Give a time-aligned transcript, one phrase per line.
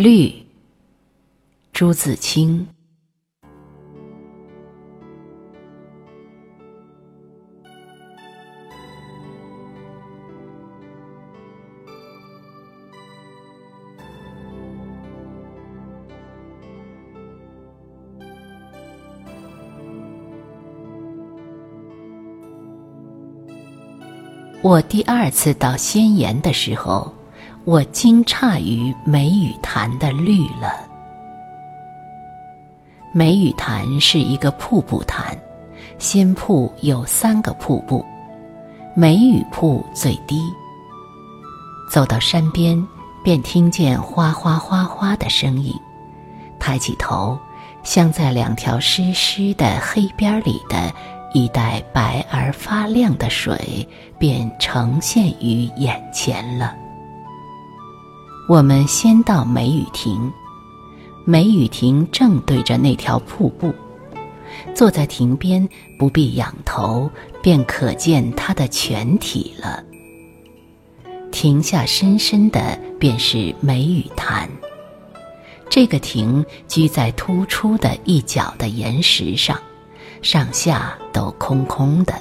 [0.00, 0.32] 绿，
[1.72, 2.68] 朱自清。
[24.62, 27.17] 我第二次到仙岩的时候。
[27.68, 30.88] 我惊诧于梅雨潭的绿了。
[33.12, 35.36] 梅雨潭是一个瀑布潭，
[35.98, 38.02] 仙瀑有三个瀑布，
[38.94, 40.40] 梅雨瀑最低。
[41.92, 42.82] 走到山边，
[43.22, 45.74] 便听见哗哗哗哗的声音，
[46.58, 47.38] 抬起头，
[47.82, 50.90] 像在两条湿湿的黑边里的
[51.34, 53.86] 一带白而发亮的水，
[54.18, 56.74] 便呈现于眼前了。
[58.48, 60.32] 我们先到梅雨亭，
[61.26, 63.74] 梅雨亭正对着那条瀑布，
[64.74, 67.10] 坐在亭边不必仰头，
[67.42, 69.84] 便可见它的全体了。
[71.30, 74.48] 亭下深深的便是梅雨潭。
[75.68, 79.60] 这个亭居在突出的一角的岩石上，
[80.22, 82.14] 上下都空空的。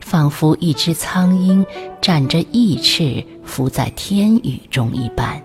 [0.00, 1.64] 仿佛一只苍鹰
[2.00, 5.40] 展着翼翅浮在天宇中一般。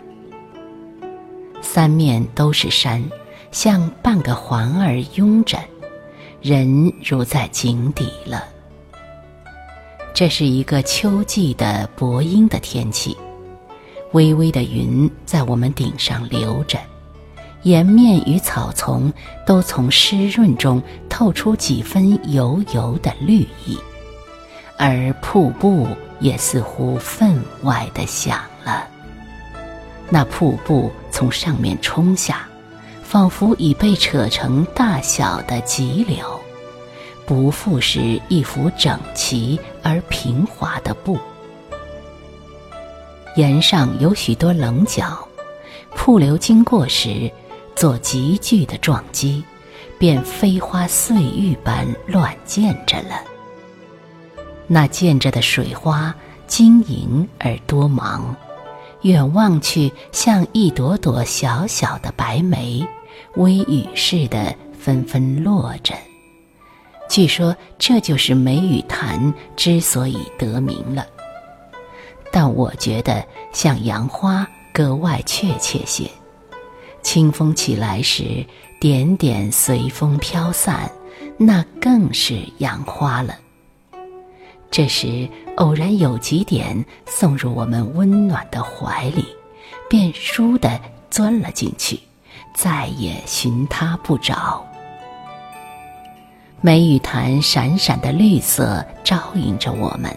[1.78, 3.08] 三面都是山，
[3.52, 5.60] 像半个环儿拥着，
[6.42, 8.46] 人如在井底了。
[10.12, 13.16] 这是一个秋季的薄阴的天气，
[14.14, 16.80] 微微的云在我们顶上流着，
[17.62, 19.14] 岩面与草丛
[19.46, 23.78] 都从湿润中透出几分油油的绿意。
[24.80, 25.88] 而瀑布
[26.20, 28.88] 也似乎分外的响了。
[30.10, 32.48] 那瀑布从上面冲下，
[33.02, 36.40] 仿佛已被扯成大小的急流，
[37.26, 41.18] 不复是一幅整齐而平滑的布。
[43.36, 45.28] 岩上有许多棱角，
[45.96, 47.32] 瀑流经过时，
[47.76, 49.44] 做急剧的撞击，
[49.98, 53.24] 便飞花碎玉般乱溅着了。
[54.68, 56.14] 那溅着的水花
[56.46, 58.36] 晶莹而多芒，
[59.08, 62.86] 远望去像一朵朵小小的白梅，
[63.36, 65.96] 微雨似的纷纷落着。
[67.08, 71.08] 据说这就是梅雨潭之所以得名了。
[72.34, 76.12] 但我觉得像杨花格外确切些。
[77.02, 78.46] 清风起来时，
[78.82, 80.92] 点点随风飘散，
[81.38, 83.38] 那更是杨花了。
[84.70, 89.26] 这时，偶然有几点送入我们温暖的怀里，
[89.90, 90.80] 便倏地
[91.10, 92.00] 钻了进去，
[92.54, 94.64] 再也寻它不着。
[96.62, 100.16] 梅雨潭闪闪的绿色照应着我们，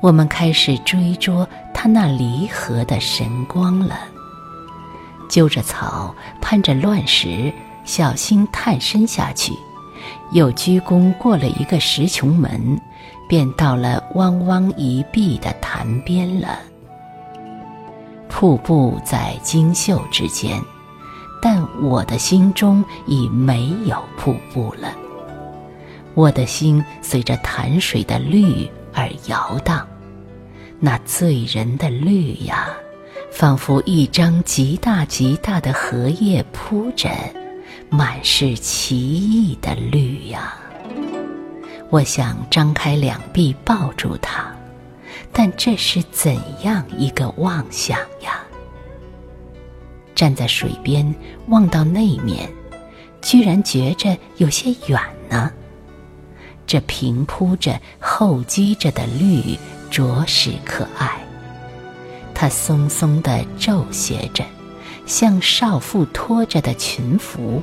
[0.00, 3.98] 我们开始追捉它那离合的神光了。
[5.28, 7.52] 揪着草，攀着乱石，
[7.84, 9.52] 小心探身下去，
[10.32, 12.80] 又鞠躬过了一个石穹门。
[13.30, 16.58] 便到了汪汪一碧的潭边了。
[18.28, 20.60] 瀑布在金秀之间，
[21.40, 24.92] 但我的心中已没有瀑布了。
[26.14, 29.86] 我的心随着潭水的绿而摇荡，
[30.80, 32.66] 那醉人的绿呀，
[33.30, 37.08] 仿佛一张极大极大的荷叶铺着，
[37.88, 40.56] 满是奇异的绿呀。
[41.90, 44.44] 我想张开两臂抱住它，
[45.32, 48.40] 但这是怎样一个妄想呀！
[50.14, 51.12] 站在水边
[51.48, 52.48] 望到那面，
[53.20, 55.50] 居然觉着有些远呢。
[56.64, 59.58] 这平铺着、厚积着的绿，
[59.90, 61.18] 着实可爱。
[62.32, 64.44] 它松松的皱斜着，
[65.06, 67.60] 像少妇拖着的裙服；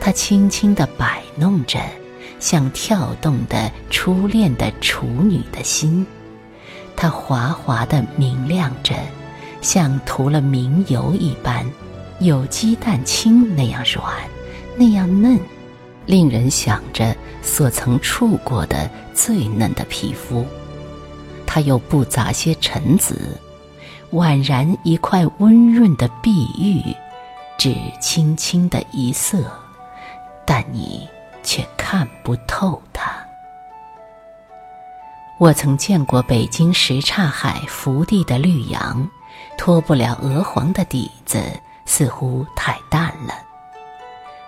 [0.00, 1.78] 它轻轻的摆弄着。
[2.44, 6.06] 像跳动的初恋的处女的心，
[6.94, 8.94] 它滑滑的明亮着，
[9.62, 11.64] 像涂了明油一般，
[12.18, 14.14] 有鸡蛋清那样软，
[14.76, 15.40] 那样嫩，
[16.04, 20.44] 令人想着所曾触过的最嫩的皮肤。
[21.46, 23.40] 它又不杂些尘子，
[24.12, 26.94] 宛然一块温润的碧玉，
[27.56, 29.50] 只轻轻的一色，
[30.44, 31.08] 但你。
[31.94, 33.12] 看不透它。
[35.38, 39.08] 我曾见过北京什刹海福地的绿杨，
[39.56, 41.40] 脱不了鹅黄的底子，
[41.86, 43.34] 似乎太淡了。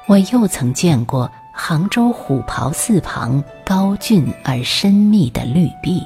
[0.07, 6.05] 我又曾见过杭州虎跑寺旁高峻而深密的绿壁，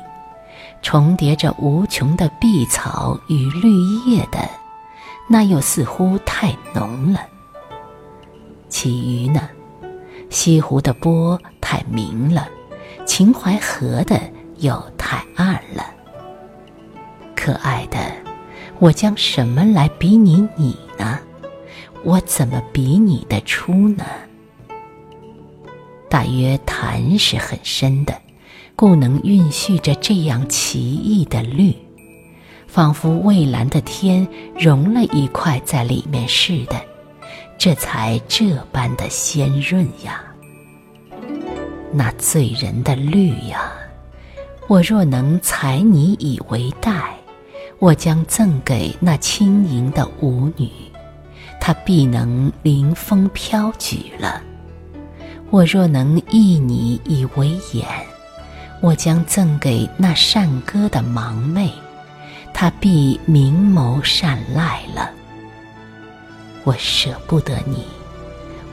[0.83, 3.71] 重叠着无穷的碧草与绿
[4.07, 4.47] 叶的，
[5.27, 7.21] 那又似乎太浓了。
[8.69, 9.49] 其余呢，
[10.31, 12.49] 西湖的波太明了，
[13.05, 14.19] 秦淮河的
[14.59, 15.85] 又太暗了。
[17.35, 17.99] 可爱的，
[18.79, 21.19] 我将什么来比拟你呢？
[22.05, 24.05] 我怎么比拟得出呢？
[26.09, 28.15] 大约潭是很深的，
[28.77, 31.75] 故能蕴蓄着这样奇异的绿，
[32.67, 36.90] 仿佛蔚蓝的天融了一块在里面似的。
[37.61, 40.25] 这才这般的鲜润呀，
[41.93, 43.71] 那醉人的绿呀！
[44.67, 47.15] 我若能采你以为带，
[47.79, 50.71] 我将赠给那轻盈的舞女，
[51.61, 54.41] 她必能临风飘举了；
[55.51, 57.87] 我若能忆你以为眼，
[58.81, 61.71] 我将赠给那善歌的盲妹，
[62.55, 65.11] 她必明眸善睐了。
[66.65, 67.87] 我舍不得你，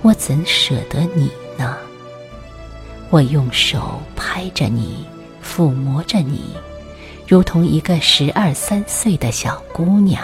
[0.02, 1.78] 我怎舍得你呢？
[3.10, 5.06] 我用手拍着你，
[5.42, 6.56] 抚摸着你，
[7.26, 10.22] 如同一个十二三岁的小姑娘。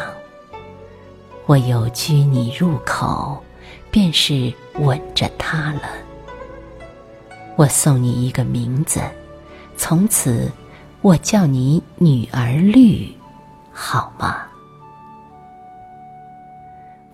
[1.46, 3.42] 我又拘你入口，
[3.90, 5.84] 便是吻着她了。
[7.56, 9.02] 我送你一个名字，
[9.78, 10.52] 从此
[11.02, 13.14] 我叫你女儿绿，
[13.72, 14.48] 好吗？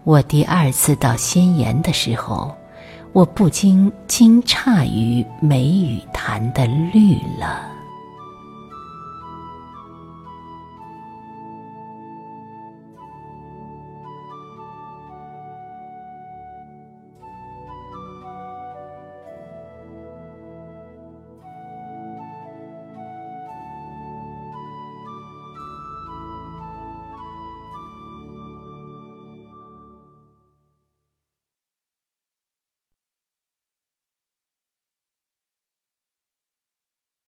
[0.10, 2.52] 我第二次到仙岩的时候，
[3.14, 7.79] 我不禁惊诧于梅雨潭的绿了。